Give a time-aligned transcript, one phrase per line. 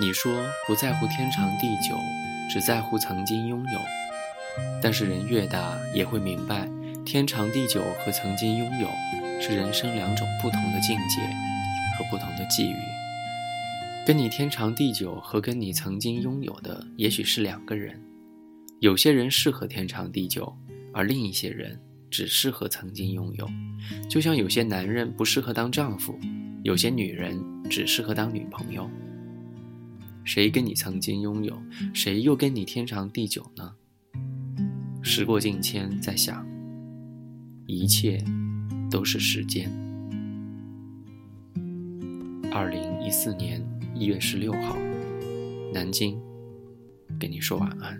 [0.00, 1.96] 你说不在乎天长地久，
[2.48, 3.80] 只在乎曾经拥有。
[4.80, 6.68] 但是人越大，也会明白，
[7.04, 8.88] 天长地久和曾经拥有
[9.40, 11.20] 是人生两种不同的境界
[11.98, 12.76] 和不同的际遇。
[14.06, 18.00] 跟你天长地久和跟你曾经拥有的，也许是两个人。
[18.78, 20.56] 有些人适合天长地久，
[20.94, 21.76] 而另一些人
[22.08, 23.50] 只适合曾经拥有。
[24.08, 26.16] 就像有些男人不适合当丈夫，
[26.62, 27.36] 有些女人
[27.68, 28.88] 只适合当女朋友。
[30.28, 31.58] 谁跟你曾经拥有，
[31.94, 33.74] 谁又跟你天长地久呢？
[35.00, 36.46] 时过境迁，在想，
[37.66, 38.22] 一切
[38.90, 39.72] 都是时间。
[42.52, 44.76] 二零一四年一月十六号，
[45.72, 46.20] 南京，
[47.18, 47.98] 跟你说晚安，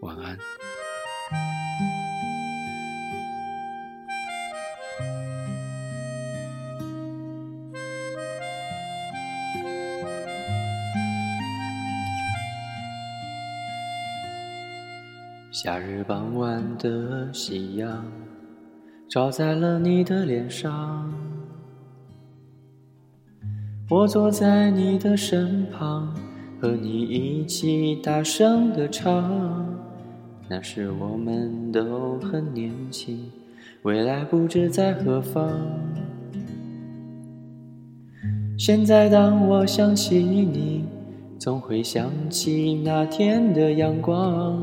[0.00, 0.38] 晚安。
[15.58, 18.04] 夏日傍晚的夕阳，
[19.08, 21.10] 照在了你的脸上。
[23.88, 26.14] 我坐在你的身旁，
[26.60, 29.66] 和你一起大声的唱。
[30.46, 33.18] 那时我们都很年轻，
[33.80, 35.50] 未来不知在何方。
[38.58, 40.84] 现在当我想起你，
[41.38, 44.62] 总会想起那天的阳光。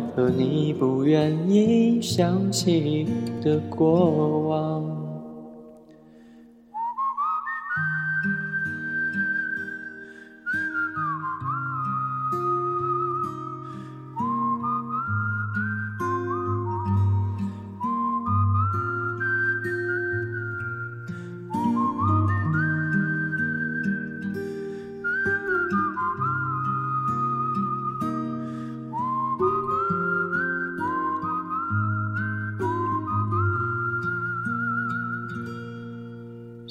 [0.21, 3.07] 和你不愿意想起
[3.43, 5.00] 的过往。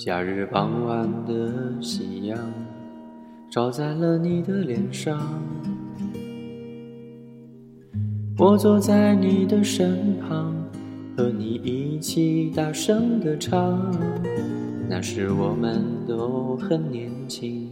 [0.02, 1.52] 夏日傍晚的
[1.82, 2.38] 夕阳，
[3.50, 5.20] 照在了你的脸上。
[8.38, 10.54] 我坐在你的身旁，
[11.14, 13.94] 和你一起大声的唱。
[14.88, 17.70] 那时我们都很年轻，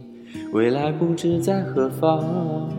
[0.53, 2.69] 未来不知在何方。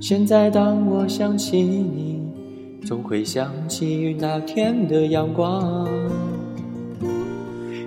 [0.00, 2.20] 现在当我想起你，
[2.84, 5.88] 总会想起那天的阳光。